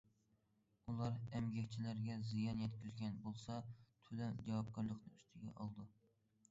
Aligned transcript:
ئۇلار 0.91 1.19
ئەمگەكچىلەرگە 1.39 2.15
زىيان 2.31 2.65
يەتكۈزگەن 2.65 3.21
بولسا، 3.27 3.59
تۆلەم 4.09 4.43
جاۋابكارلىقىنى 4.51 5.17
ئۈستىگە 5.23 5.55
ئالىدۇ. 5.59 5.89